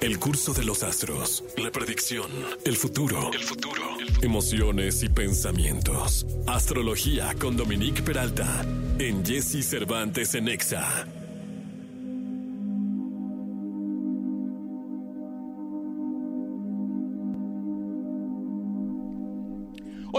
El 0.00 0.18
curso 0.18 0.54
de 0.54 0.64
los 0.64 0.82
astros, 0.82 1.44
la 1.58 1.70
predicción, 1.70 2.30
el 2.64 2.74
futuro, 2.74 3.30
el 3.34 3.40
futuro, 3.40 3.82
emociones 4.22 5.02
y 5.02 5.10
pensamientos. 5.10 6.26
Astrología 6.46 7.34
con 7.38 7.54
Dominique 7.54 8.02
Peralta 8.02 8.64
en 8.98 9.24
Jesse 9.24 9.62
Cervantes 9.62 10.34
en 10.34 10.48
Exa. 10.48 11.06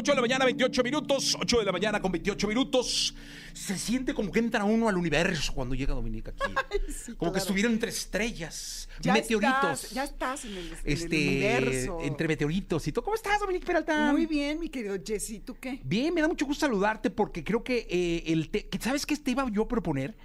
8 0.01 0.11
de 0.13 0.15
la 0.15 0.21
mañana, 0.21 0.45
28 0.45 0.83
minutos. 0.83 1.37
8 1.39 1.59
de 1.59 1.65
la 1.65 1.71
mañana 1.71 2.01
con 2.01 2.11
28 2.11 2.47
minutos. 2.47 3.13
Se 3.53 3.77
siente 3.77 4.13
como 4.13 4.31
que 4.31 4.39
entra 4.39 4.63
uno 4.63 4.89
al 4.89 4.97
universo 4.97 5.53
cuando 5.53 5.75
llega 5.75 5.93
Dominica 5.93 6.31
aquí. 6.31 7.13
como 7.17 7.31
que 7.31 7.39
estuvieron 7.39 7.73
entre 7.73 7.89
estrellas, 7.89 8.89
Ya 9.01 9.13
meteoritos. 9.13 9.83
estás, 9.83 9.91
ya 9.91 10.03
estás 10.03 10.45
en 10.45 10.51
el, 10.57 10.67
en 10.67 10.73
el 10.73 10.93
este, 10.93 11.27
universo. 11.27 11.99
entre 12.01 12.27
meteoritos 12.27 12.87
y 12.87 12.91
todo. 12.91 13.03
¿Cómo 13.05 13.15
estás, 13.15 13.39
Dominique 13.39 13.65
Peralta? 13.65 14.11
Muy 14.11 14.25
bien, 14.25 14.59
mi 14.59 14.69
querido 14.69 14.95
Jessy, 15.05 15.39
¿tú 15.39 15.55
qué? 15.59 15.79
Bien, 15.83 16.13
me 16.13 16.21
da 16.21 16.27
mucho 16.27 16.45
gusto 16.45 16.65
saludarte 16.65 17.09
porque 17.09 17.43
creo 17.43 17.63
que 17.63 17.85
eh, 17.89 18.23
el 18.27 18.49
te- 18.49 18.67
¿sabes 18.79 19.05
qué 19.05 19.15
te 19.17 19.31
iba 19.31 19.47
yo 19.51 19.63
a 19.63 19.67
proponer? 19.67 20.17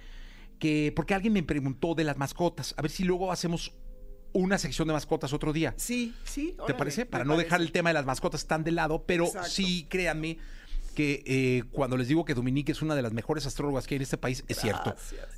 Que 0.59 0.91
porque 0.95 1.13
alguien 1.13 1.33
me 1.33 1.43
preguntó 1.43 1.93
de 1.93 2.03
las 2.03 2.17
mascotas, 2.17 2.73
a 2.77 2.81
ver 2.81 2.89
si 2.89 3.03
luego 3.03 3.31
hacemos 3.31 3.73
una 4.37 4.57
sección 4.57 4.87
de 4.87 4.93
mascotas 4.93 5.33
otro 5.33 5.51
día. 5.53 5.73
Sí, 5.77 6.13
sí. 6.23 6.55
¿Te 6.67 6.73
parece? 6.73 7.05
Para 7.05 7.23
no 7.25 7.37
dejar 7.37 7.61
el 7.61 7.71
tema 7.71 7.89
de 7.89 7.95
las 7.95 8.05
mascotas 8.05 8.45
tan 8.45 8.63
de 8.63 8.71
lado, 8.71 9.03
pero 9.05 9.25
Exacto. 9.25 9.49
sí, 9.49 9.85
créanme 9.89 10.37
que 10.95 11.23
eh, 11.25 11.63
cuando 11.71 11.95
les 11.97 12.07
digo 12.07 12.25
que 12.25 12.33
Dominique 12.33 12.71
es 12.71 12.81
una 12.81 12.95
de 12.95 13.01
las 13.03 13.13
mejores 13.13 13.45
astrólogas 13.45 13.85
que 13.85 13.95
hay 13.95 13.97
en 13.97 14.01
este 14.03 14.17
país, 14.17 14.43
es 14.47 14.57
cierto. 14.59 14.95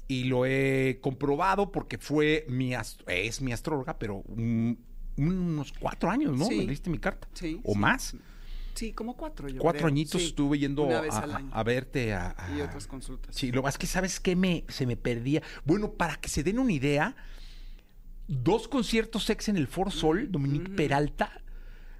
Y 0.07 0.25
lo 0.25 0.45
he 0.45 0.99
comprobado 1.01 1.71
porque 1.71 1.97
fue 1.97 2.45
mi 2.49 2.73
es 3.07 3.41
mi 3.41 3.51
astróloga, 3.51 3.97
pero 3.99 4.23
unos 5.17 5.73
cuatro 5.79 6.09
años, 6.09 6.37
¿no? 6.37 6.45
Sí. 6.45 6.55
Me 6.55 6.63
leíste 6.65 6.89
mi 6.89 6.97
carta. 6.99 7.27
Sí, 7.33 7.59
O 7.63 7.73
sí. 7.73 7.79
más. 7.79 8.15
Sí, 8.75 8.93
como 8.93 9.17
cuatro, 9.17 9.49
yo 9.49 9.59
Cuatro 9.61 9.79
creo. 9.79 9.87
añitos 9.89 10.21
estuve 10.21 10.57
yendo 10.59 10.87
a 10.89 11.63
verte 11.63 12.13
a, 12.13 12.33
a- 12.37 12.57
Y 12.57 12.61
otras 12.61 12.87
consultas. 12.87 13.35
Sí, 13.35 13.51
lo 13.51 13.61
más 13.61 13.77
que 13.77 13.85
sabes 13.87 14.21
que 14.21 14.37
me 14.37 14.63
se 14.69 14.85
me 14.85 14.95
perdía. 14.95 15.41
Bueno, 15.65 15.91
para 15.91 16.15
que 16.15 16.29
se 16.29 16.43
den 16.43 16.59
una 16.59 16.71
idea, 16.71 17.15
dos 18.29 18.67
conciertos 18.67 19.29
ex 19.29 19.49
en 19.49 19.57
el 19.57 19.67
Foro 19.67 19.91
Sol, 19.91 20.31
Dominique 20.31 20.69
Peralta, 20.69 21.41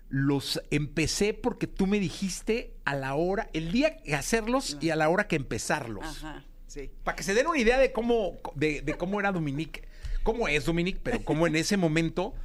los 0.10 0.62
empecé 0.70 1.34
porque 1.34 1.68
tú 1.68 1.88
me 1.88 2.00
dijiste 2.00 2.76
a 2.86 2.96
la 2.96 3.16
hora, 3.16 3.50
el 3.54 3.72
día 3.72 3.98
que 3.98 4.16
hacerlos 4.16 4.78
y 4.80 4.92
a 4.92 4.96
la 4.96 5.10
hora 5.10 5.28
que 5.28 5.36
empezarlos. 5.36 6.06
Ajá, 6.06 6.46
sí. 6.68 6.92
Para 7.04 7.16
que 7.16 7.24
se 7.24 7.34
den 7.34 7.48
una 7.48 7.60
idea 7.60 7.80
de 7.80 7.92
cómo, 7.92 8.38
de, 8.56 8.82
de 8.82 8.94
cómo 8.94 9.20
era 9.20 9.32
Dominique, 9.32 9.88
cómo 10.24 10.48
es 10.48 10.66
Dominique, 10.66 11.00
pero 11.04 11.24
cómo 11.24 11.48
en 11.48 11.56
ese 11.56 11.78
momento 11.78 12.36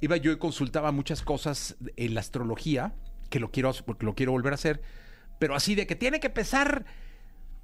iba 0.00 0.16
yo 0.16 0.32
y 0.32 0.38
consultaba 0.38 0.92
muchas 0.92 1.22
cosas 1.22 1.76
en 1.96 2.14
la 2.14 2.20
astrología, 2.20 2.94
que 3.30 3.38
lo 3.40 3.50
quiero, 3.50 3.72
porque 3.86 4.04
lo 4.04 4.14
quiero 4.14 4.32
volver 4.32 4.52
a 4.52 4.54
hacer, 4.54 4.82
pero 5.38 5.54
así 5.54 5.74
de 5.76 5.86
que 5.86 5.94
tiene 5.94 6.18
que 6.18 6.30
pesar 6.30 6.86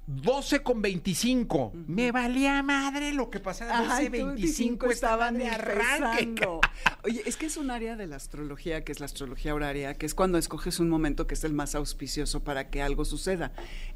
12 0.07 0.61
con 0.61 0.81
25. 0.81 1.73
Me 1.87 2.11
valía 2.11 2.61
madre 2.61 3.11
lo 3.11 3.29
que 3.31 3.39
pasara. 3.39 3.79
12, 3.81 3.91
Ay, 3.91 4.05
tú, 4.05 4.11
25 4.11 4.91
estaban 4.91 5.37
de 5.37 5.47
arranque. 5.47 6.45
Oye, 7.03 7.23
es 7.25 7.37
que 7.37 7.47
es 7.47 7.57
un 7.57 7.71
área 7.71 7.95
de 7.95 8.05
la 8.05 8.17
astrología, 8.17 8.83
que 8.83 8.91
es 8.91 8.99
la 8.99 9.07
astrología 9.07 9.55
horaria, 9.55 9.95
que 9.95 10.05
es 10.05 10.13
cuando 10.13 10.37
escoges 10.37 10.79
un 10.79 10.89
momento 10.89 11.25
que 11.25 11.33
es 11.33 11.43
el 11.43 11.53
más 11.53 11.73
auspicioso 11.73 12.43
para 12.43 12.69
que 12.69 12.83
algo 12.83 13.03
suceda. 13.03 13.51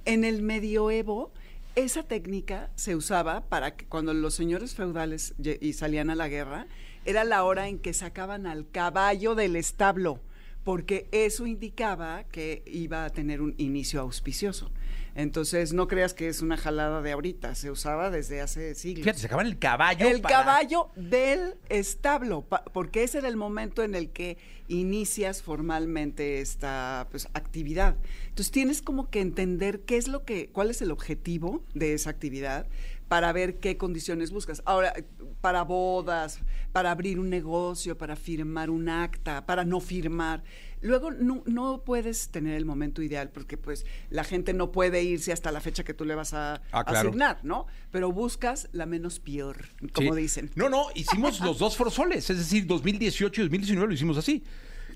En 0.05 0.23
el 0.23 0.41
medioevo, 0.41 1.31
esa 1.75 2.03
técnica 2.03 2.71
se 2.75 2.95
usaba 2.95 3.41
para 3.47 3.75
que 3.75 3.85
cuando 3.85 4.13
los 4.13 4.33
señores 4.33 4.73
feudales 4.73 5.35
y 5.39 5.73
salían 5.73 6.09
a 6.09 6.15
la 6.15 6.27
guerra, 6.27 6.67
era 7.05 7.23
la 7.23 7.43
hora 7.43 7.67
en 7.67 7.77
que 7.77 7.93
sacaban 7.93 8.47
al 8.47 8.69
caballo 8.69 9.35
del 9.35 9.55
establo, 9.55 10.21
porque 10.63 11.07
eso 11.11 11.45
indicaba 11.45 12.23
que 12.23 12.63
iba 12.65 13.05
a 13.05 13.09
tener 13.11 13.41
un 13.41 13.53
inicio 13.57 14.01
auspicioso. 14.01 14.71
Entonces, 15.15 15.73
no 15.73 15.87
creas 15.87 16.13
que 16.13 16.27
es 16.27 16.41
una 16.41 16.57
jalada 16.57 17.01
de 17.01 17.11
ahorita, 17.11 17.55
se 17.55 17.71
usaba 17.71 18.09
desde 18.09 18.41
hace 18.41 18.75
siglos. 18.75 19.03
Fíjate, 19.03 19.19
sacaban 19.19 19.47
el 19.47 19.57
caballo. 19.59 20.07
El 20.07 20.21
para- 20.21 20.35
caballo 20.35 20.89
del 20.95 21.55
establo, 21.69 22.45
porque 22.73 23.03
ese 23.03 23.19
era 23.19 23.27
el 23.27 23.37
momento 23.37 23.83
en 23.83 23.95
el 23.95 24.09
que 24.11 24.37
inicias 24.67 25.41
formalmente 25.41 26.41
esta 26.41 27.07
pues, 27.11 27.27
actividad. 27.33 27.97
Entonces 28.29 28.51
tienes 28.51 28.81
como 28.81 29.09
que 29.09 29.19
entender 29.21 29.81
qué 29.81 29.97
es 29.97 30.07
lo 30.07 30.23
que, 30.23 30.49
cuál 30.49 30.69
es 30.69 30.81
el 30.81 30.91
objetivo 30.91 31.63
de 31.73 31.93
esa 31.93 32.11
actividad 32.11 32.67
para 33.07 33.33
ver 33.33 33.59
qué 33.59 33.75
condiciones 33.75 34.29
buscas. 34.29 34.61
Ahora, 34.65 34.93
para 35.41 35.63
bodas, 35.63 36.39
para 36.71 36.91
abrir 36.91 37.19
un 37.19 37.29
negocio, 37.29 37.97
para 37.97 38.15
firmar 38.15 38.69
un 38.69 38.87
acta, 38.87 39.45
para 39.47 39.65
no 39.65 39.79
firmar. 39.79 40.43
Luego 40.81 41.11
no, 41.11 41.43
no 41.45 41.83
puedes 41.83 42.29
tener 42.29 42.55
el 42.55 42.65
momento 42.65 43.01
ideal 43.01 43.29
porque 43.29 43.57
pues 43.57 43.85
la 44.09 44.23
gente 44.23 44.53
no 44.53 44.71
puede 44.71 45.03
irse 45.03 45.31
hasta 45.33 45.51
la 45.51 45.59
fecha 45.59 45.83
que 45.83 45.93
tú 45.93 46.05
le 46.05 46.15
vas 46.15 46.33
a 46.33 46.61
Ah, 46.71 46.83
claro. 46.85 47.09
asignar, 47.09 47.39
¿no? 47.43 47.67
Pero 47.91 48.11
buscas 48.11 48.69
la 48.71 48.85
menos 48.85 49.19
peor, 49.19 49.65
como 49.93 50.13
Sí. 50.15 50.21
dicen. 50.21 50.51
No, 50.55 50.69
no, 50.69 50.87
hicimos 50.95 51.39
los 51.41 51.59
dos 51.59 51.75
forosoles, 51.75 52.29
es 52.29 52.37
decir, 52.37 52.65
2018 52.65 53.41
y 53.41 53.43
2019 53.45 53.87
lo 53.87 53.93
hicimos 53.93 54.17
así. 54.17 54.43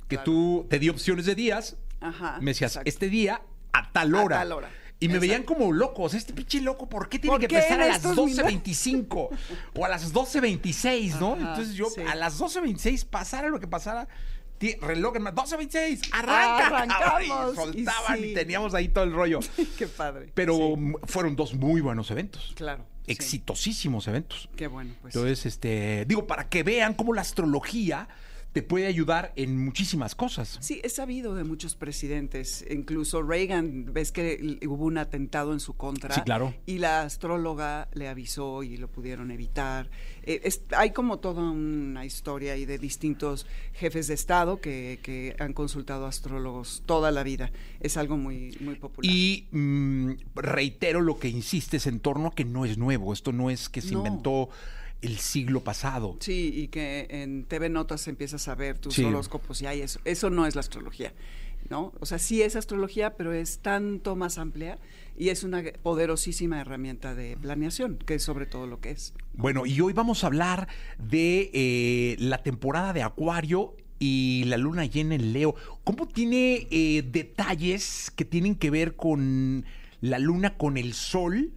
Que 0.08 0.16
Claro. 0.18 0.24
tú 0.24 0.68
te 0.70 0.80
di 0.80 0.90
opciones 0.90 1.26
de 1.26 1.36
días, 1.36 1.76
Ajá. 2.00 2.38
me 2.42 2.52
decías, 2.52 2.72
exacto. 2.74 2.90
este 2.90 3.10
día 3.10 3.42
a 3.74 3.92
tal 3.92 4.16
A 4.16 4.24
hora. 4.24 4.38
tal 4.40 4.52
hora. 4.54 4.70
Y 5.00 5.08
me 5.10 5.16
Exacto. 5.16 5.22
veían 5.28 5.44
como 5.44 5.74
locos, 5.74 6.14
este 6.14 6.32
pinche 6.34 6.62
loco, 6.62 6.88
¿por 6.88 7.10
qué 7.10 7.20
tiene 7.20 7.34
¿Por 7.34 7.42
que 7.42 7.48
qué 7.48 7.56
empezar 7.58 7.82
a 7.82 7.88
las 7.88 7.98
estos 7.98 8.16
12.25 8.16 9.30
o 9.76 9.86
a 9.86 9.90
las 9.90 10.14
12.26, 10.14 11.20
no? 11.20 11.34
Ajá, 11.34 11.50
Entonces 11.50 11.76
yo 11.76 11.88
sí. 11.90 12.02
a 12.02 12.16
las 12.16 12.40
12.26, 12.40 13.04
pasara 13.06 13.50
lo 13.50 13.60
que 13.60 13.68
pasara, 13.68 14.08
reloj 14.81 15.16
en 15.18 15.24
mano, 15.24 15.41
12.26, 15.44 16.09
arranca. 16.12 16.68
Arrancamos, 16.68 17.56
soltaban 17.56 18.24
y 18.24 18.34
teníamos 18.34 18.74
ahí 18.74 18.88
todo 18.90 19.03
el 19.03 19.12
rollo. 19.13 19.40
Qué 19.78 19.88
padre. 19.88 20.31
Pero 20.34 20.75
Sí, 20.78 20.94
fueron 21.06 21.35
dos 21.35 21.53
muy 21.53 21.81
buenos 21.81 22.09
eventos. 22.12 22.53
claro. 22.56 22.85
sí. 23.06 23.12
Exitosísimos 23.12 24.07
eventos. 24.07 24.50
Qué 24.56 24.68
bueno, 24.68 24.94
pues. 25.02 25.13
Entonces, 25.16 25.46
este, 25.46 26.06
digo, 26.07 26.25
para 26.25 26.47
que 26.50 26.63
vean 26.63 26.94
cómo 26.94 27.13
la 27.13 27.22
astrología 27.22 28.07
te 28.53 28.62
puede 28.62 28.86
ayudar 28.86 29.34
en 29.36 29.64
muchísimas 29.66 30.14
cosas. 30.14 30.58
Sí, 30.62 30.80
he 30.84 30.90
sabido 30.90 31.34
de 31.34 31.44
muchos 31.44 31.74
presidentes, 31.75 32.64
incluso 32.69 33.24
Reagan, 33.24 33.91
ves 33.91 34.12
que 34.12 34.59
hubo 34.68 34.86
un 34.86 35.00
atentado 35.00 35.53
en 35.53 35.59
su 35.59 35.74
contra. 35.74 36.14
Sí, 36.14 36.22
claro. 36.22 36.53
Y 36.68 36.78
la 36.78 37.02
astróloga 37.02 37.90
le 37.94 38.08
avisó 38.08 38.62
y 38.62 38.78
lo 38.78 38.88
pudieron 38.90 39.31
evitar. 39.31 39.90
Eh, 40.22 40.41
es- 40.44 40.62
hay 40.78 40.91
como 40.91 41.18
toda 41.18 41.41
una 41.50 42.06
historia 42.06 42.53
ahí 42.53 42.66
de 42.66 42.78
distintos 42.78 43.47
jefes 43.74 44.08
de 44.08 44.14
Estado 44.14 44.62
que, 44.62 45.00
que 45.02 45.35
han 45.40 45.53
consultado 45.53 46.06
astrólogos 46.06 46.84
toda 46.85 47.09
la 47.12 47.24
vida. 47.24 47.52
Es 47.80 47.97
algo 47.97 48.18
muy, 48.18 48.56
muy 48.59 48.75
popular. 48.75 49.12
Y 49.12 49.47
mm, 49.52 50.12
reitero 50.35 51.02
lo 51.02 51.18
que 51.18 51.28
insistes 51.28 51.88
en 51.88 52.00
torno 52.00 52.28
a 52.28 52.35
que 52.35 52.46
no 52.46 52.66
es 52.66 52.78
nuevo. 52.78 53.14
Esto 53.14 53.31
no 53.31 53.50
es 53.50 53.68
que 53.68 53.81
se 53.81 53.94
No. 53.94 53.97
inventó 53.97 54.50
el 55.03 55.18
siglo 55.19 55.64
pasado. 55.64 56.18
Sí, 56.19 56.52
y 56.56 56.68
que 56.69 57.08
en 57.09 57.44
TV 57.46 57.69
Notas 57.69 58.08
empiezas 58.08 58.47
a 58.47 58.56
ver 58.56 58.80
tus 58.80 58.96
Sí. 58.96 59.03
horóscopos 59.03 59.62
y 59.62 59.68
hay 59.68 59.81
eso. 59.81 60.00
Eso 60.06 60.30
no 60.30 60.46
es 60.47 60.56
la 60.56 60.62
astrología, 60.62 61.14
¿no? 61.69 61.94
O 62.00 62.06
sea, 62.06 62.19
sí 62.19 62.41
es 62.41 62.56
astrología, 62.56 63.16
pero 63.16 63.34
es 63.34 63.59
tanto 63.59 64.16
más 64.16 64.38
amplia 64.38 64.80
y 65.18 65.30
es 65.30 65.44
una 65.44 65.62
poderosísima 65.84 66.59
herramienta 66.62 67.14
de 67.16 67.38
planeación, 67.38 67.97
que 67.97 68.16
es 68.16 68.24
sobre 68.24 68.46
todo 68.46 68.66
lo 68.66 68.80
que 68.80 68.91
es. 68.91 69.14
Bueno, 69.34 69.66
y 69.66 69.80
hoy 69.81 69.94
vamos 69.94 70.24
a 70.24 70.28
hablar 70.28 70.68
de 70.97 71.52
eh, 71.53 72.16
la 72.20 72.41
temporada 72.41 72.94
de 72.94 73.03
Acuario 73.03 73.75
y 74.00 74.44
la 74.47 74.58
luna 74.58 74.85
llena 74.85 75.16
en 75.16 75.34
Leo. 75.34 75.56
¿Cómo 75.84 76.08
tiene 76.08 76.68
eh, 76.72 77.03
detalles 77.09 78.12
que 78.16 78.25
tienen 78.25 78.56
que 78.56 78.70
ver 78.70 78.96
con 78.96 79.66
la 80.02 80.20
luna, 80.20 80.58
con 80.58 80.78
el 80.78 80.94
sol 80.94 81.52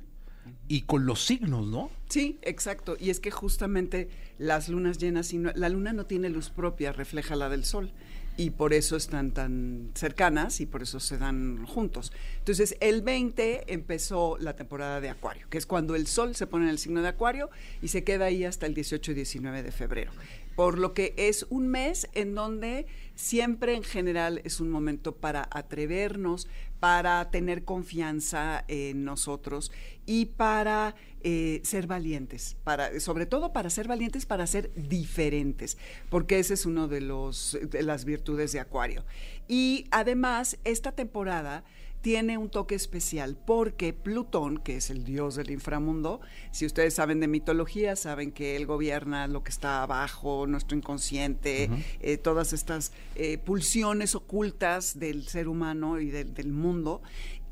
y 0.68 0.82
con 0.82 1.06
los 1.06 1.24
signos, 1.24 1.66
no? 1.66 1.90
Sí, 2.08 2.38
exacto. 2.42 2.96
Y 2.98 3.10
es 3.10 3.20
que 3.20 3.30
justamente 3.30 4.08
las 4.38 4.68
lunas 4.68 4.98
llenas, 4.98 5.32
y 5.32 5.38
no- 5.38 5.52
la 5.54 5.68
luna 5.68 5.92
no 5.92 6.06
tiene 6.06 6.28
luz 6.28 6.50
propia, 6.50 6.92
refleja 6.92 7.36
la 7.36 7.48
del 7.48 7.64
sol. 7.64 7.90
Y 8.38 8.50
por 8.50 8.74
eso 8.74 8.96
están 8.96 9.30
tan 9.30 9.92
cercanas 9.94 10.60
y 10.60 10.66
por 10.66 10.82
eso 10.82 11.00
se 11.00 11.16
dan 11.16 11.64
juntos. 11.64 12.12
Entonces, 12.38 12.76
el 12.80 13.00
20 13.00 13.72
empezó 13.72 14.36
la 14.38 14.54
temporada 14.54 15.00
de 15.00 15.08
Acuario, 15.08 15.46
que 15.48 15.56
es 15.56 15.64
cuando 15.64 15.94
el 15.94 16.06
sol 16.06 16.36
se 16.36 16.46
pone 16.46 16.64
en 16.66 16.70
el 16.70 16.78
signo 16.78 17.00
de 17.00 17.08
Acuario 17.08 17.48
y 17.80 17.88
se 17.88 18.04
queda 18.04 18.26
ahí 18.26 18.44
hasta 18.44 18.66
el 18.66 18.74
18 18.74 19.12
y 19.12 19.14
19 19.14 19.62
de 19.62 19.72
febrero. 19.72 20.12
Por 20.56 20.78
lo 20.78 20.94
que 20.94 21.14
es 21.16 21.46
un 21.50 21.68
mes 21.68 22.08
en 22.14 22.34
donde 22.34 22.86
siempre 23.14 23.74
en 23.74 23.84
general 23.84 24.40
es 24.44 24.58
un 24.60 24.70
momento 24.70 25.14
para 25.14 25.48
atrevernos, 25.52 26.48
para 26.80 27.30
tener 27.30 27.64
confianza 27.64 28.64
en 28.68 29.04
nosotros 29.04 29.70
y 30.04 30.26
para 30.26 30.94
eh, 31.22 31.60
ser 31.64 31.86
valientes, 31.86 32.56
para, 32.64 33.00
sobre 33.00 33.26
todo 33.26 33.52
para 33.52 33.70
ser 33.70 33.88
valientes, 33.88 34.26
para 34.26 34.46
ser 34.46 34.72
diferentes, 34.74 35.78
porque 36.10 36.38
ese 36.38 36.54
es 36.54 36.66
uno 36.66 36.88
de, 36.88 37.00
los, 37.00 37.58
de 37.62 37.82
las 37.82 38.04
virtudes 38.04 38.52
de 38.52 38.60
Acuario. 38.60 39.04
Y 39.48 39.86
además, 39.90 40.58
esta 40.64 40.92
temporada 40.92 41.64
tiene 42.06 42.38
un 42.38 42.50
toque 42.50 42.76
especial 42.76 43.36
porque 43.36 43.92
Plutón, 43.92 44.58
que 44.58 44.76
es 44.76 44.90
el 44.90 45.02
dios 45.02 45.34
del 45.34 45.50
inframundo, 45.50 46.20
si 46.52 46.64
ustedes 46.64 46.94
saben 46.94 47.18
de 47.18 47.26
mitología, 47.26 47.96
saben 47.96 48.30
que 48.30 48.54
él 48.54 48.64
gobierna 48.64 49.26
lo 49.26 49.42
que 49.42 49.50
está 49.50 49.82
abajo, 49.82 50.46
nuestro 50.46 50.76
inconsciente, 50.76 51.68
eh, 51.98 52.16
todas 52.16 52.52
estas 52.52 52.92
eh, 53.16 53.38
pulsiones 53.38 54.14
ocultas 54.14 55.00
del 55.00 55.26
ser 55.26 55.48
humano 55.48 55.98
y 55.98 56.10
del, 56.10 56.32
del 56.32 56.52
mundo. 56.52 57.02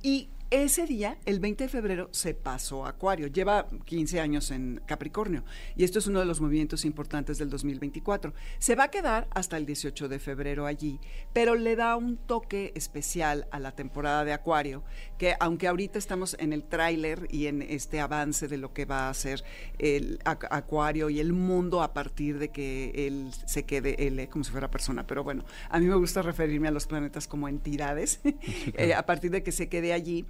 Y 0.05 0.29
ese 0.62 0.87
día, 0.87 1.19
el 1.27 1.41
20 1.41 1.65
de 1.65 1.69
febrero, 1.69 2.09
se 2.12 2.33
pasó 2.33 2.87
Acuario. 2.87 3.27
Lleva 3.27 3.67
15 3.87 4.21
años 4.21 4.53
en 4.53 4.81
Capricornio 4.87 5.45
y 5.75 5.83
esto 5.83 5.99
es 5.99 6.06
uno 6.06 6.21
de 6.21 6.27
los 6.27 6.41
movimientos 6.41 6.85
importantes 6.85 7.39
del 7.39 7.51
2024. 7.51 8.33
Se 8.61 8.77
va 8.77 8.85
a 8.85 8.91
quedar 8.91 9.27
hasta 9.31 9.56
el 9.56 9.67
18 9.67 10.09
de 10.09 10.19
febrero 10.21 10.67
allí, 10.67 11.01
pero 11.33 11.56
le 11.56 11.75
da 11.75 11.97
un 11.97 12.17
toque 12.17 12.73
especial 12.77 13.49
a 13.51 13.59
la 13.59 13.73
temporada 13.73 14.25
de 14.25 14.33
Acuario, 14.33 14.85
que 15.19 15.35
aunque 15.41 15.67
ahorita 15.67 15.99
estamos 15.99 16.37
en 16.39 16.53
el 16.53 16.62
tráiler 16.62 17.27
y 17.31 17.47
en 17.47 17.61
este 17.61 17.99
avance 17.99 18.47
de 18.47 18.56
lo 18.56 18.73
que 18.73 18.85
va 18.85 19.09
a 19.09 19.15
ser 19.15 19.43
el 19.79 20.21
Acuario 20.25 21.11
y 21.11 21.19
el 21.19 21.33
mundo 21.33 21.83
a 21.83 21.93
partir 21.93 22.39
de 22.39 22.51
que 22.51 22.93
él 23.09 23.33
se 23.47 23.65
quede, 23.65 24.06
él 24.06 24.29
como 24.29 24.45
si 24.45 24.53
fuera 24.53 24.71
persona, 24.71 25.05
pero 25.05 25.25
bueno, 25.25 25.45
a 25.69 25.81
mí 25.81 25.87
me 25.87 25.97
gusta 25.97 26.23
referirme 26.23 26.69
a 26.69 26.71
los 26.71 26.87
planetas 26.87 27.27
como 27.27 27.49
entidades, 27.49 28.21
eh, 28.75 28.95
a 28.95 29.05
partir 29.05 29.33
de 29.33 29.43
que 29.43 29.51
se 29.51 29.69
quede 29.69 29.93
allí 29.93 30.25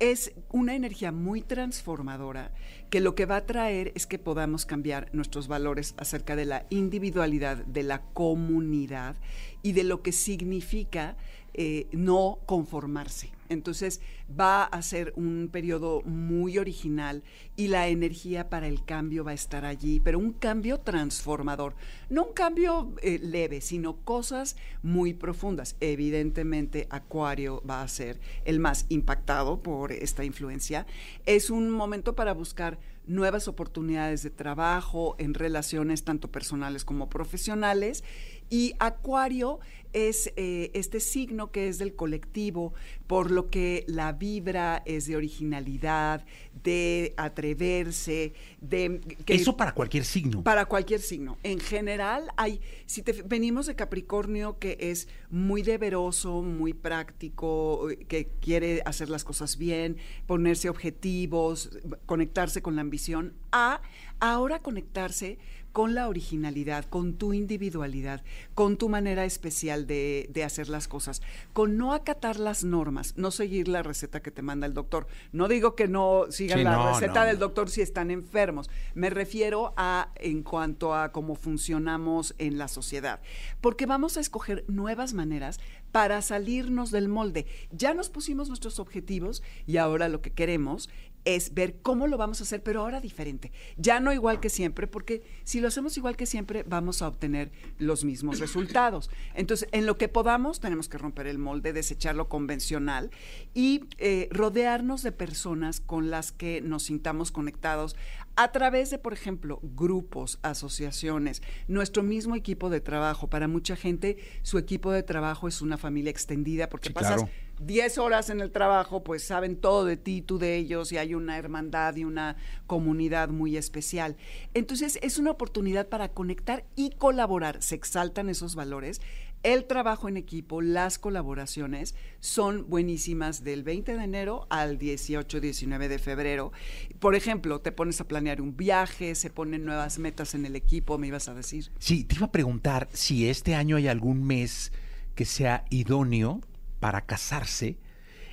es 0.00 0.32
una 0.50 0.74
energía 0.74 1.12
muy 1.12 1.42
transformadora 1.42 2.52
que 2.90 3.00
lo 3.00 3.14
que 3.14 3.26
va 3.26 3.36
a 3.36 3.46
traer 3.46 3.92
es 3.94 4.06
que 4.06 4.18
podamos 4.18 4.64
cambiar 4.64 5.08
nuestros 5.12 5.48
valores 5.48 5.94
acerca 5.96 6.36
de 6.36 6.44
la 6.44 6.66
individualidad, 6.70 7.58
de 7.58 7.82
la 7.82 8.02
comunidad 8.12 9.16
y 9.62 9.72
de 9.72 9.84
lo 9.84 10.02
que 10.02 10.12
significa 10.12 11.16
eh, 11.54 11.88
no 11.92 12.38
conformarse. 12.46 13.37
Entonces 13.48 14.00
va 14.38 14.64
a 14.64 14.82
ser 14.82 15.12
un 15.16 15.48
periodo 15.50 16.02
muy 16.02 16.58
original 16.58 17.22
y 17.56 17.68
la 17.68 17.88
energía 17.88 18.48
para 18.48 18.68
el 18.68 18.84
cambio 18.84 19.24
va 19.24 19.32
a 19.32 19.34
estar 19.34 19.64
allí, 19.64 20.00
pero 20.00 20.18
un 20.18 20.32
cambio 20.32 20.80
transformador, 20.80 21.74
no 22.10 22.24
un 22.24 22.32
cambio 22.32 22.94
eh, 23.02 23.18
leve, 23.18 23.60
sino 23.60 23.96
cosas 23.96 24.56
muy 24.82 25.14
profundas. 25.14 25.76
Evidentemente 25.80 26.86
Acuario 26.90 27.62
va 27.68 27.82
a 27.82 27.88
ser 27.88 28.20
el 28.44 28.60
más 28.60 28.86
impactado 28.88 29.62
por 29.62 29.92
esta 29.92 30.24
influencia. 30.24 30.86
Es 31.26 31.50
un 31.50 31.70
momento 31.70 32.14
para 32.14 32.34
buscar 32.34 32.78
nuevas 33.08 33.48
oportunidades 33.48 34.22
de 34.22 34.30
trabajo 34.30 35.16
en 35.18 35.34
relaciones 35.34 36.04
tanto 36.04 36.30
personales 36.30 36.84
como 36.84 37.08
profesionales 37.08 38.04
y 38.50 38.74
Acuario 38.78 39.60
es 39.92 40.32
eh, 40.36 40.70
este 40.74 41.00
signo 41.00 41.50
que 41.50 41.68
es 41.68 41.78
del 41.78 41.94
colectivo, 41.94 42.74
por 43.06 43.30
lo 43.30 43.48
que 43.48 43.84
la 43.86 44.12
vibra 44.12 44.82
es 44.84 45.06
de 45.06 45.16
originalidad, 45.16 46.24
de 46.62 47.14
atreverse, 47.16 48.34
de... 48.60 49.00
Eso 49.26 49.56
para 49.56 49.72
cualquier 49.72 50.04
signo. 50.04 50.42
Para 50.42 50.66
cualquier 50.66 51.00
signo. 51.00 51.38
En 51.42 51.58
general 51.58 52.30
hay, 52.36 52.60
si 52.86 53.02
te, 53.02 53.22
venimos 53.22 53.66
de 53.66 53.76
Capricornio 53.76 54.58
que 54.58 54.76
es 54.78 55.08
muy 55.30 55.62
deberoso, 55.62 56.42
muy 56.42 56.74
práctico, 56.74 57.88
que 58.08 58.28
quiere 58.40 58.82
hacer 58.84 59.08
las 59.08 59.24
cosas 59.24 59.56
bien, 59.56 59.96
ponerse 60.26 60.68
objetivos, 60.68 61.70
conectarse 62.06 62.60
con 62.60 62.76
la 62.76 62.82
ambición, 62.82 63.34
a 63.52 63.80
ahora 64.20 64.60
conectarse 64.60 65.38
con 65.72 65.94
la 65.94 66.08
originalidad, 66.08 66.84
con 66.84 67.14
tu 67.14 67.32
individualidad, 67.32 68.22
con 68.54 68.76
tu 68.76 68.88
manera 68.88 69.24
especial 69.24 69.86
de, 69.86 70.42
hacer 70.44 70.68
las 70.68 70.88
cosas, 70.88 71.22
con 71.52 71.76
no 71.76 71.92
acatar 71.92 72.38
las 72.38 72.64
normas, 72.64 73.14
no 73.16 73.30
seguir 73.30 73.68
la 73.68 73.82
receta 73.82 74.20
que 74.20 74.30
te 74.30 74.42
manda 74.42 74.66
el 74.66 74.74
doctor. 74.74 75.06
No 75.32 75.48
digo 75.48 75.74
que 75.74 75.88
no 75.88 76.26
sigan 76.30 76.64
la 76.64 76.92
receta 76.92 77.24
del 77.24 77.38
doctor 77.38 77.70
si 77.70 77.80
están 77.80 78.10
enfermos, 78.10 78.70
me 78.94 79.10
refiero 79.10 79.74
a 79.76 80.10
en 80.16 80.42
cuanto 80.42 80.94
a 80.94 81.12
cómo 81.12 81.34
funcionamos 81.34 82.34
en 82.38 82.58
la 82.58 82.68
sociedad, 82.68 83.20
porque 83.60 83.86
vamos 83.86 84.16
a 84.16 84.20
escoger 84.20 84.64
nuevas 84.68 85.14
maneras 85.14 85.60
para 85.92 86.20
salirnos 86.22 86.90
del 86.90 87.08
molde. 87.08 87.46
Ya 87.70 87.94
nos 87.94 88.10
pusimos 88.10 88.48
nuestros 88.48 88.78
objetivos 88.78 89.42
y 89.66 89.78
ahora 89.78 90.08
lo 90.08 90.20
que 90.20 90.32
queremos 90.32 90.88
es 91.28 91.52
ver 91.52 91.76
cómo 91.82 92.06
lo 92.06 92.16
vamos 92.16 92.40
a 92.40 92.44
hacer, 92.44 92.62
pero 92.62 92.80
ahora 92.80 93.02
diferente. 93.02 93.52
Ya 93.76 94.00
no 94.00 94.14
igual 94.14 94.40
que 94.40 94.48
siempre, 94.48 94.86
porque 94.86 95.22
si 95.44 95.60
lo 95.60 95.68
hacemos 95.68 95.94
igual 95.98 96.16
que 96.16 96.24
siempre, 96.24 96.62
vamos 96.62 97.02
a 97.02 97.08
obtener 97.08 97.52
los 97.76 98.02
mismos 98.02 98.38
resultados. 98.40 99.10
Entonces, 99.34 99.68
en 99.72 99.84
lo 99.84 99.98
que 99.98 100.08
podamos, 100.08 100.58
tenemos 100.58 100.88
que 100.88 100.96
romper 100.96 101.26
el 101.26 101.36
molde, 101.36 101.74
desechar 101.74 102.14
lo 102.16 102.30
convencional 102.30 103.10
y 103.52 103.84
eh, 103.98 104.28
rodearnos 104.30 105.02
de 105.02 105.12
personas 105.12 105.80
con 105.80 106.08
las 106.08 106.32
que 106.32 106.62
nos 106.62 106.84
sintamos 106.84 107.30
conectados 107.30 107.94
a 108.36 108.50
través 108.50 108.88
de, 108.88 108.98
por 108.98 109.12
ejemplo, 109.12 109.60
grupos, 109.62 110.38
asociaciones, 110.40 111.42
nuestro 111.66 112.02
mismo 112.02 112.36
equipo 112.36 112.70
de 112.70 112.80
trabajo. 112.80 113.28
Para 113.28 113.48
mucha 113.48 113.76
gente, 113.76 114.16
su 114.42 114.56
equipo 114.56 114.92
de 114.92 115.02
trabajo 115.02 115.46
es 115.46 115.60
una 115.60 115.76
familia 115.76 116.10
extendida 116.10 116.70
porque 116.70 116.90
pasas 116.90 117.24
10 117.60 117.98
horas 117.98 118.30
en 118.30 118.40
el 118.40 118.50
trabajo, 118.50 119.04
pues 119.04 119.22
saben 119.22 119.56
todo 119.56 119.84
de 119.84 119.96
ti, 119.96 120.22
tú 120.22 120.38
de 120.38 120.56
ellos, 120.56 120.92
y 120.92 120.98
hay 120.98 121.14
una 121.14 121.38
hermandad 121.38 121.96
y 121.96 122.04
una 122.04 122.36
comunidad 122.66 123.28
muy 123.28 123.56
especial. 123.56 124.16
Entonces, 124.54 124.98
es 125.02 125.18
una 125.18 125.30
oportunidad 125.30 125.88
para 125.88 126.08
conectar 126.08 126.64
y 126.76 126.90
colaborar. 126.90 127.62
Se 127.62 127.74
exaltan 127.74 128.28
esos 128.28 128.54
valores 128.54 129.00
el 129.44 129.66
trabajo 129.66 130.08
en 130.08 130.16
equipo, 130.16 130.60
las 130.60 130.98
colaboraciones 130.98 131.94
son 132.18 132.68
buenísimas 132.68 133.44
del 133.44 133.62
20 133.62 133.96
de 133.96 134.02
enero 134.02 134.46
al 134.50 134.78
18, 134.78 135.40
19 135.40 135.88
de 135.88 135.98
febrero. 135.98 136.52
Por 136.98 137.14
ejemplo, 137.14 137.60
te 137.60 137.70
pones 137.70 138.00
a 138.00 138.08
planear 138.08 138.40
un 138.40 138.56
viaje, 138.56 139.14
se 139.14 139.30
ponen 139.30 139.64
nuevas 139.64 140.00
metas 140.00 140.34
en 140.34 140.44
el 140.44 140.56
equipo, 140.56 140.98
me 140.98 141.06
ibas 141.06 141.28
a 141.28 141.34
decir. 141.34 141.70
Sí, 141.78 142.02
te 142.02 142.16
iba 142.16 142.26
a 142.26 142.32
preguntar 142.32 142.88
si 142.92 143.28
este 143.28 143.54
año 143.54 143.76
hay 143.76 143.86
algún 143.86 144.26
mes 144.26 144.72
que 145.14 145.24
sea 145.24 145.64
idóneo 145.70 146.40
para 146.80 147.02
casarse 147.02 147.78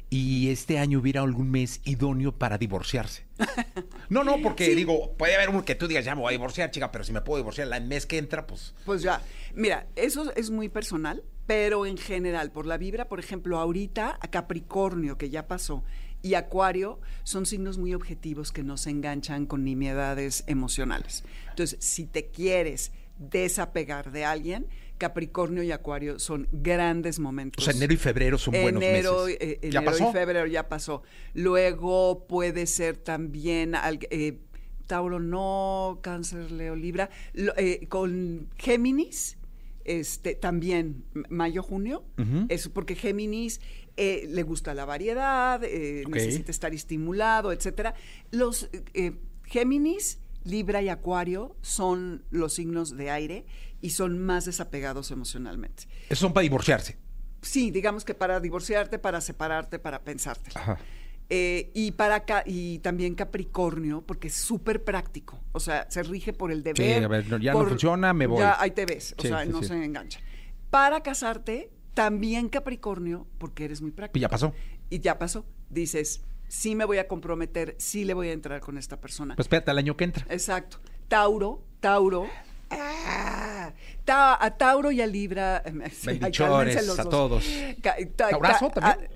y 0.10 0.50
este 0.50 0.78
año 0.78 1.00
hubiera 1.00 1.22
algún 1.22 1.52
mes 1.52 1.82
idóneo 1.84 2.32
para 2.32 2.58
divorciarse. 2.58 3.26
No, 4.08 4.24
no, 4.24 4.40
porque 4.44 4.76
digo, 4.76 5.16
puede 5.18 5.34
haber 5.34 5.50
uno 5.50 5.66
que 5.66 5.74
tú 5.74 5.88
digas, 5.88 6.06
ya 6.06 6.14
me 6.14 6.22
voy 6.22 6.30
a 6.30 6.38
divorciar, 6.38 6.70
chica, 6.70 6.92
pero 6.92 7.04
si 7.04 7.12
me 7.12 7.22
puedo 7.22 7.38
divorciar 7.38 7.68
el 7.74 7.88
mes 7.88 8.06
que 8.06 8.20
entra, 8.20 8.46
pues... 8.46 8.76
Pues 8.86 9.02
ya, 9.02 9.20
mira, 9.56 9.88
eso 9.96 10.32
es 10.36 10.52
muy 10.52 10.70
personal, 10.70 11.24
pero 11.48 11.88
en 11.88 11.98
general, 11.98 12.52
por 12.52 12.68
la 12.68 12.78
vibra, 12.78 13.08
por 13.08 13.20
ejemplo, 13.20 13.58
ahorita 13.58 14.20
a 14.22 14.28
Capricornio, 14.30 15.18
que 15.18 15.32
ya 15.32 15.48
pasó, 15.48 15.84
y 16.22 16.36
Acuario 16.36 17.00
son 17.24 17.48
signos 17.48 17.80
muy 17.80 17.96
objetivos 17.96 18.52
que 18.52 18.64
no 18.64 18.78
se 18.78 18.92
enganchan 18.92 19.48
con 19.48 19.64
nimiedades 19.64 20.44
emocionales. 20.46 21.24
Entonces, 21.50 21.78
si 21.84 22.06
te 22.06 22.30
quieres 22.30 22.92
desapegar 23.18 24.12
de 24.12 24.26
alguien, 24.26 24.68
Capricornio 24.98 25.64
y 25.64 25.72
Acuario 25.72 26.20
son 26.20 26.48
grandes 26.52 27.20
momentos. 27.20 27.64
O 27.64 27.66
sea, 27.66 27.76
enero 27.76 27.94
y 27.94 27.98
febrero 27.98 28.38
son 28.38 28.54
buenos 28.54 28.80
meses. 28.80 29.06
Eh, 29.40 29.60
enero 29.62 30.10
y 30.10 30.14
febrero 30.14 30.48
ya 30.48 30.70
pasó. 30.70 31.04
Luego 31.34 32.26
puede 32.28 32.66
ser 32.66 32.98
también 32.98 33.74
eh, 34.10 34.40
Tauro 34.88 35.20
no, 35.20 36.00
Cáncer, 36.02 36.52
Leo, 36.52 36.76
Libra. 36.76 37.10
Eh, 37.34 37.88
con 37.90 38.50
Géminis, 38.56 39.38
este, 39.84 40.36
también 40.36 41.04
mayo, 41.30 41.62
junio. 41.62 42.06
Es 42.50 42.70
porque 42.70 42.96
Géminis 42.96 43.60
le 43.98 44.44
gusta 44.44 44.74
la 44.74 44.86
variedad, 44.86 45.60
necesita 45.62 46.52
estar 46.52 46.74
estimulado, 46.74 47.52
etcétera. 47.52 47.96
Los 48.32 48.70
Géminis 49.44 50.20
Libra 50.46 50.82
y 50.82 50.90
Acuario 50.90 51.58
son 51.62 52.24
los 52.30 52.54
signos 52.54 52.96
de 52.96 53.10
aire 53.10 53.46
y 53.82 53.90
son 53.90 54.20
más 54.20 54.46
desapegados 54.46 55.12
emocionalmente. 55.12 55.88
Esos 56.06 56.20
son 56.20 56.34
para 56.34 56.44
divorciarse. 56.44 56.98
Sí, 57.42 57.72
digamos 57.72 58.06
que 58.06 58.14
para 58.14 58.40
divorciarte, 58.40 58.98
para 58.98 59.22
separarte, 59.22 59.80
para 59.80 60.04
pensarte. 60.04 60.52
Eh, 61.30 61.72
y 61.74 61.92
para 61.92 62.24
y 62.46 62.80
también 62.80 63.16
Capricornio, 63.16 64.04
porque 64.06 64.28
es 64.28 64.36
súper 64.36 64.84
práctico. 64.84 65.40
O 65.52 65.60
sea, 65.60 65.88
se 65.90 66.04
rige 66.04 66.34
por 66.34 66.52
el 66.52 66.64
deber. 66.64 67.00
Sí, 67.00 67.04
a 67.04 67.08
ver, 67.08 67.42
ya 67.42 67.54
no 67.54 67.66
funciona, 67.66 68.14
me 68.14 68.28
voy. 68.28 68.40
Ya 68.40 68.60
ahí 68.60 68.72
te 68.72 68.86
ves. 68.86 69.16
O 69.18 69.22
sea, 69.22 69.46
no 69.46 69.62
se 69.64 69.74
engancha. 69.84 70.20
Para 70.70 71.02
casarte, 71.02 71.72
también 71.94 72.50
Capricornio, 72.50 73.28
porque 73.38 73.66
eres 73.66 73.82
muy 73.82 73.92
práctico. 73.92 74.20
Y 74.20 74.22
ya 74.22 74.30
pasó. 74.30 74.54
Y 74.90 75.00
ya 75.00 75.18
pasó. 75.18 75.46
Dices, 75.70 76.22
sí 76.48 76.76
me 76.76 76.86
voy 76.86 76.98
a 76.98 77.08
comprometer, 77.08 77.76
sí 77.78 78.06
le 78.06 78.14
voy 78.14 78.30
a 78.30 78.34
entrar 78.34 78.62
con 78.62 78.78
esta 78.78 79.00
persona. 79.00 79.36
Pues 79.36 79.46
espérate 79.46 79.72
al 79.72 79.78
año 79.78 79.96
que 79.98 80.04
entra. 80.06 80.26
Exacto. 80.30 80.80
Tauro, 81.08 81.62
Tauro. 81.80 82.28
Ah, 82.72 83.72
a 84.08 84.52
Tauro 84.58 84.92
y 84.92 85.02
a 85.02 85.08
Libra. 85.08 85.64
Bendiciones 86.04 87.00
a 87.00 87.04
todos. 87.04 87.46
¿Taurazo 88.16 88.70
también? 88.70 89.10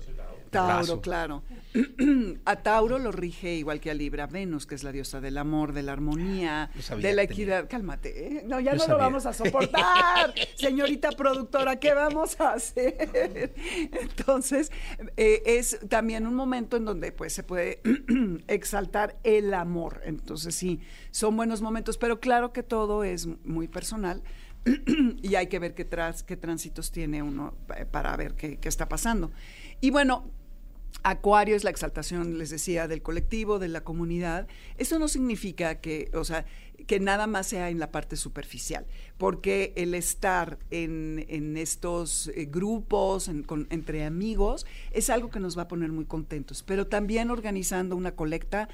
Tauro, 0.50 1.00
claro. 1.00 1.42
a 2.44 2.56
Tauro 2.56 2.98
lo 2.98 3.12
rige 3.12 3.54
igual 3.54 3.80
que 3.80 3.90
a 3.90 3.94
Libra 3.94 4.26
Venus, 4.26 4.66
que 4.66 4.74
es 4.74 4.82
la 4.84 4.92
diosa 4.92 5.20
del 5.20 5.38
amor, 5.38 5.72
de 5.72 5.82
la 5.82 5.92
armonía, 5.92 6.70
sabía 6.80 7.08
de 7.08 7.14
la 7.14 7.22
tenía. 7.22 7.32
equidad. 7.34 7.68
Cálmate, 7.68 8.26
¿eh? 8.38 8.42
no, 8.46 8.58
ya 8.60 8.72
Yo 8.72 8.78
no 8.78 8.80
sabía. 8.80 8.94
lo 8.94 8.98
vamos 8.98 9.26
a 9.26 9.32
soportar. 9.32 10.34
Señorita 10.56 11.10
productora, 11.12 11.76
¿qué 11.78 11.94
vamos 11.94 12.40
a 12.40 12.52
hacer? 12.54 13.52
Entonces, 13.92 14.70
eh, 15.16 15.42
es 15.46 15.78
también 15.88 16.26
un 16.26 16.34
momento 16.34 16.76
en 16.76 16.84
donde 16.84 17.12
pues 17.12 17.32
se 17.32 17.42
puede 17.42 17.80
exaltar 18.48 19.18
el 19.24 19.54
amor. 19.54 20.00
Entonces, 20.04 20.54
sí, 20.54 20.80
son 21.10 21.36
buenos 21.36 21.62
momentos, 21.62 21.98
pero 21.98 22.20
claro 22.20 22.52
que 22.52 22.62
todo 22.62 23.04
es 23.04 23.26
muy 23.44 23.68
personal. 23.68 24.22
y 25.22 25.36
hay 25.36 25.46
que 25.46 25.58
ver 25.58 25.74
qué, 25.74 25.86
tras, 25.86 26.22
qué 26.22 26.36
tránsitos 26.36 26.90
tiene 26.92 27.22
uno 27.22 27.54
pa- 27.66 27.86
para 27.90 28.14
ver 28.16 28.34
qué, 28.34 28.58
qué 28.58 28.68
está 28.68 28.88
pasando. 28.90 29.30
Y 29.80 29.90
bueno, 29.90 30.30
Acuario 31.02 31.56
es 31.56 31.64
la 31.64 31.70
exaltación, 31.70 32.38
les 32.38 32.50
decía, 32.50 32.88
del 32.88 33.02
colectivo, 33.02 33.58
de 33.58 33.68
la 33.68 33.82
comunidad. 33.82 34.46
Eso 34.76 34.98
no 34.98 35.08
significa 35.08 35.80
que, 35.80 36.10
o 36.14 36.24
sea, 36.24 36.44
que 36.86 37.00
nada 37.00 37.26
más 37.26 37.46
sea 37.48 37.70
en 37.70 37.78
la 37.78 37.90
parte 37.90 38.16
superficial, 38.16 38.86
porque 39.18 39.72
el 39.76 39.94
estar 39.94 40.58
en, 40.70 41.24
en 41.28 41.56
estos 41.56 42.28
eh, 42.28 42.46
grupos, 42.50 43.28
entre 43.28 44.04
amigos, 44.04 44.66
es 44.92 45.10
algo 45.10 45.30
que 45.30 45.40
nos 45.40 45.56
va 45.58 45.62
a 45.62 45.68
poner 45.68 45.92
muy 45.92 46.04
contentos, 46.04 46.62
pero 46.62 46.86
también 46.86 47.30
organizando 47.30 47.96
una 47.96 48.12
colecta 48.12 48.68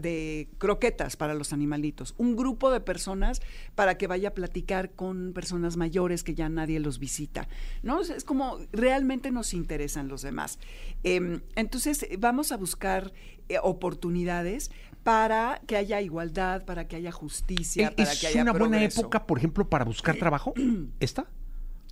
de 0.00 0.48
croquetas 0.58 1.16
para 1.16 1.32
los 1.34 1.52
animalitos, 1.52 2.14
un 2.18 2.34
grupo 2.34 2.72
de 2.72 2.80
personas 2.80 3.40
para 3.76 3.96
que 3.96 4.08
vaya 4.08 4.30
a 4.30 4.34
platicar 4.34 4.90
con 4.90 5.32
personas 5.32 5.76
mayores 5.76 6.24
que 6.24 6.34
ya 6.34 6.48
nadie 6.48 6.80
los 6.80 6.98
visita, 6.98 7.48
¿no? 7.84 8.00
Es- 8.00 8.24
como 8.24 8.58
realmente 8.72 9.30
nos 9.30 9.54
interesan 9.54 10.08
los 10.08 10.22
demás. 10.22 10.58
Em, 11.04 11.40
entonces, 11.54 12.04
vamos 12.18 12.50
a 12.50 12.56
buscar 12.56 13.12
eh, 13.48 13.58
oportunidades 13.62 14.70
para 15.02 15.60
que 15.66 15.76
haya 15.76 16.00
igualdad, 16.00 16.64
para 16.64 16.86
que 16.86 16.96
haya 16.96 17.12
justicia, 17.12 17.88
¿Es 17.96 18.06
para 18.06 18.16
que 18.16 18.26
haya 18.26 18.42
una 18.42 18.52
buena 18.52 18.82
época, 18.82 19.26
por 19.26 19.38
ejemplo, 19.38 19.68
para 19.68 19.84
buscar 19.84 20.16
trabajo? 20.16 20.52
¿Esta? 21.00 21.26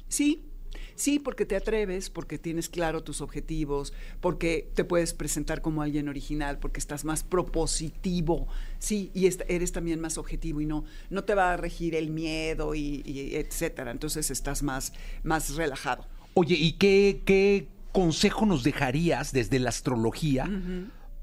Sí, 0.08 0.42
sí, 0.94 1.18
porque 1.18 1.46
te 1.46 1.56
atreves, 1.56 2.10
porque 2.10 2.38
tienes 2.38 2.68
claro 2.68 3.02
tus 3.02 3.20
objetivos, 3.20 3.92
porque 4.20 4.70
te 4.74 4.84
puedes 4.84 5.14
presentar 5.14 5.62
como 5.62 5.82
alguien 5.82 6.08
original, 6.08 6.58
porque 6.58 6.80
estás 6.80 7.04
más 7.04 7.22
propositivo, 7.22 8.48
sí, 8.78 9.10
y 9.14 9.26
eres 9.26 9.72
también 9.72 10.00
más 10.00 10.18
objetivo 10.18 10.60
y 10.60 10.66
no, 10.66 10.84
no 11.10 11.24
te 11.24 11.34
va 11.34 11.54
a 11.54 11.56
regir 11.56 11.94
el 11.94 12.10
miedo 12.10 12.74
y, 12.74 13.02
y 13.04 13.36
etcétera. 13.36 13.90
Entonces 13.90 14.30
estás 14.30 14.62
más, 14.62 14.92
más 15.22 15.54
relajado. 15.54 16.06
Oye, 16.34 16.54
¿y 16.54 16.72
qué, 16.72 17.22
qué 17.24 17.68
consejo 17.92 18.46
nos 18.46 18.62
dejarías 18.62 19.32
desde 19.32 19.58
la 19.58 19.70
astrología 19.70 20.48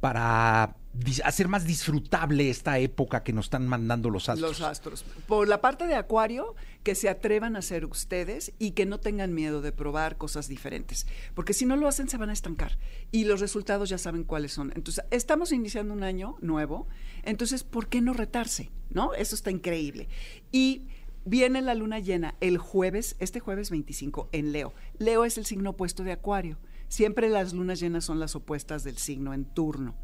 para 0.01 0.75
hacer 1.23 1.47
más 1.47 1.65
disfrutable 1.65 2.49
esta 2.49 2.79
época 2.79 3.23
que 3.23 3.33
nos 3.33 3.47
están 3.47 3.67
mandando 3.67 4.09
los 4.09 4.29
astros? 4.29 4.59
Los 4.59 4.61
astros. 4.61 5.05
Por 5.27 5.47
la 5.47 5.61
parte 5.61 5.87
de 5.87 5.95
Acuario, 5.95 6.55
que 6.83 6.95
se 6.95 7.09
atrevan 7.09 7.55
a 7.55 7.61
ser 7.61 7.85
ustedes 7.85 8.53
y 8.59 8.71
que 8.71 8.85
no 8.85 8.99
tengan 8.99 9.33
miedo 9.33 9.61
de 9.61 9.71
probar 9.71 10.17
cosas 10.17 10.47
diferentes. 10.47 11.07
Porque 11.33 11.53
si 11.53 11.65
no 11.65 11.75
lo 11.75 11.87
hacen, 11.87 12.07
se 12.07 12.17
van 12.17 12.29
a 12.29 12.33
estancar. 12.33 12.77
Y 13.11 13.25
los 13.25 13.39
resultados 13.39 13.89
ya 13.89 13.97
saben 13.97 14.23
cuáles 14.23 14.53
son. 14.53 14.71
Entonces, 14.75 15.03
estamos 15.11 15.51
iniciando 15.51 15.93
un 15.93 16.03
año 16.03 16.37
nuevo. 16.41 16.87
Entonces, 17.23 17.63
¿por 17.63 17.87
qué 17.87 18.01
no 18.01 18.13
retarse? 18.13 18.71
¿No? 18.89 19.13
Eso 19.13 19.35
está 19.35 19.51
increíble. 19.51 20.07
Y 20.51 20.87
viene 21.25 21.61
la 21.61 21.75
luna 21.75 21.99
llena 21.99 22.35
el 22.39 22.57
jueves, 22.57 23.15
este 23.19 23.39
jueves 23.39 23.69
25, 23.69 24.29
en 24.31 24.51
Leo. 24.51 24.73
Leo 24.99 25.25
es 25.25 25.37
el 25.37 25.45
signo 25.45 25.71
opuesto 25.71 26.03
de 26.03 26.11
Acuario. 26.11 26.57
Siempre 26.87 27.29
las 27.29 27.53
lunas 27.53 27.79
llenas 27.79 28.05
son 28.05 28.19
las 28.19 28.35
opuestas 28.35 28.83
del 28.83 28.97
signo 28.97 29.33
en 29.33 29.45
turno. 29.45 29.95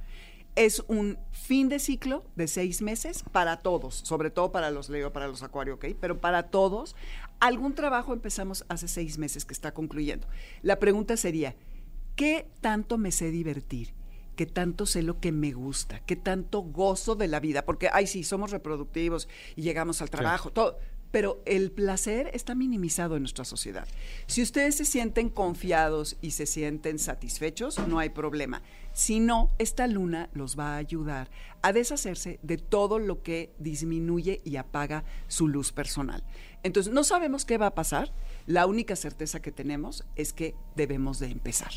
Es 0.56 0.84
un 0.88 1.18
fin 1.32 1.70
de 1.70 1.80
ciclo 1.80 2.26
de 2.36 2.48
seis 2.48 2.82
meses 2.82 3.24
para 3.32 3.58
todos, 3.58 3.96
sobre 3.96 4.30
todo 4.32 4.52
para 4.52 4.70
los 4.70 4.90
Leo, 4.90 5.14
para 5.14 5.28
los 5.28 5.44
Acuario, 5.44 5.76
¿ok? 5.76 5.86
Pero 6.00 6.20
para 6.20 6.44
todos, 6.44 6.96
algún 7.40 7.74
trabajo 7.74 8.14
empezamos 8.14 8.66
hace 8.68 8.88
seis 8.88 9.18
meses 9.18 9.46
que 9.46 9.54
está 9.54 9.74
concluyendo. 9.74 10.28
La 10.62 10.78
pregunta 10.78 11.16
sería, 11.16 11.56
¿qué 12.16 12.48
tanto 12.60 12.98
me 12.98 13.12
sé 13.12 13.32
divertir? 13.32 13.94
¿Qué 14.36 14.46
tanto 14.46 14.86
sé 14.86 15.04
lo 15.04 15.20
que 15.20 15.32
me 15.32 15.52
gusta? 15.52 16.00
¿Qué 16.00 16.16
tanto 16.16 16.62
gozo 16.62 17.16
de 17.16 17.28
la 17.28 17.40
vida? 17.40 17.64
Porque, 17.64 17.90
ay, 17.92 18.08
sí, 18.08 18.24
somos 18.24 18.52
reproductivos 18.52 19.28
y 19.56 19.62
llegamos 19.62 20.02
al 20.02 20.10
trabajo, 20.10 20.52
todo. 20.52 20.80
Pero 21.12 21.42
el 21.46 21.72
placer 21.72 22.32
está 22.34 22.56
minimizado 22.56 23.16
en 23.16 23.24
nuestra 23.24 23.46
sociedad. 23.46 23.88
Si 24.28 24.42
ustedes 24.42 24.76
se 24.76 24.86
sienten 24.86 25.30
confiados 25.30 26.18
y 26.22 26.32
se 26.32 26.46
sienten 26.46 27.00
satisfechos, 27.00 27.80
no 27.88 28.00
hay 28.00 28.10
problema. 28.10 28.62
Si 28.94 29.20
no, 29.20 29.52
esta 29.58 29.88
luna 29.88 30.30
los 30.34 30.58
va 30.58 30.74
a 30.74 30.78
ayudar 30.78 31.30
a 31.62 31.74
deshacerse 31.74 32.40
de 32.42 32.58
todo 32.58 33.00
lo 33.00 33.24
que 33.24 33.54
disminuye 33.60 34.42
y 34.44 34.56
apaga 34.56 35.04
su 35.28 35.48
luz 35.48 35.72
personal. 35.72 36.24
Entonces, 36.64 36.94
no 36.94 37.04
sabemos 37.04 37.46
qué 37.46 37.58
va 37.58 37.68
a 37.68 37.76
pasar. 37.76 38.14
La 38.48 38.66
única 38.66 38.96
certeza 38.96 39.42
que 39.42 39.52
tenemos 39.52 40.06
es 40.16 40.34
que 40.34 40.56
debemos 40.76 41.20
de 41.20 41.28
empezar. 41.28 41.72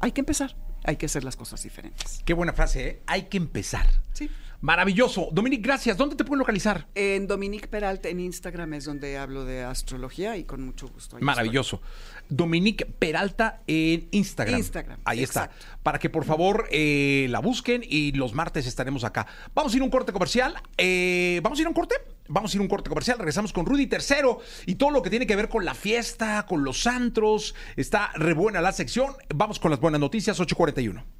Hay 0.00 0.12
que 0.12 0.20
empezar. 0.20 0.56
Hay 0.84 0.96
que 0.96 1.06
hacer 1.06 1.24
las 1.24 1.36
cosas 1.36 1.62
diferentes. 1.62 2.22
Qué 2.24 2.34
buena 2.34 2.52
frase, 2.52 2.88
¿eh? 2.88 3.02
Hay 3.06 3.24
que 3.24 3.36
empezar. 3.36 3.86
Sí. 4.12 4.30
Maravilloso. 4.60 5.28
Dominic, 5.30 5.64
gracias. 5.64 5.96
¿Dónde 5.96 6.16
te 6.16 6.24
pueden 6.24 6.40
localizar? 6.40 6.88
En 6.94 7.26
Dominique 7.28 7.68
Peralta 7.68 8.08
en 8.08 8.18
Instagram 8.18 8.74
es 8.74 8.84
donde 8.86 9.16
hablo 9.16 9.44
de 9.44 9.62
astrología 9.62 10.36
y 10.36 10.44
con 10.44 10.62
mucho 10.62 10.88
gusto. 10.88 11.16
ahí 11.16 11.22
Maravilloso. 11.22 11.80
Dominique 12.28 12.84
Peralta 12.84 13.62
en 13.68 14.08
Instagram. 14.10 14.58
Instagram, 14.58 15.00
Ahí 15.04 15.20
exacto. 15.22 15.54
está. 15.56 15.78
Para 15.82 15.98
que 16.00 16.10
por 16.10 16.24
favor 16.24 16.66
eh, 16.72 17.26
la 17.30 17.38
busquen 17.38 17.82
y 17.88 18.12
los 18.12 18.34
martes 18.34 18.66
estaremos 18.66 19.04
acá. 19.04 19.26
Vamos 19.54 19.72
a 19.72 19.76
ir 19.76 19.82
a 19.82 19.84
un 19.84 19.90
corte 19.90 20.12
comercial. 20.12 20.54
Eh, 20.76 21.40
¿Vamos 21.42 21.58
a 21.58 21.62
ir 21.62 21.66
a 21.66 21.70
un 21.70 21.74
corte? 21.74 21.94
Vamos 22.26 22.52
a 22.52 22.56
ir 22.56 22.60
a 22.60 22.62
un 22.62 22.68
corte 22.68 22.88
comercial. 22.88 23.16
Regresamos 23.18 23.52
con 23.52 23.64
Rudy 23.64 23.86
Tercero 23.86 24.40
y 24.66 24.74
todo 24.74 24.90
lo 24.90 25.02
que 25.02 25.10
tiene 25.10 25.26
que 25.26 25.36
ver 25.36 25.48
con 25.48 25.64
la 25.64 25.74
fiesta, 25.74 26.44
con 26.46 26.64
los 26.64 26.86
antros. 26.88 27.54
Está 27.76 28.10
re 28.16 28.34
buena 28.34 28.60
la 28.60 28.72
sección. 28.72 29.14
Vamos 29.34 29.60
con 29.60 29.70
las 29.70 29.78
buenas 29.80 30.00
noticias, 30.00 30.38
841. 30.40 31.17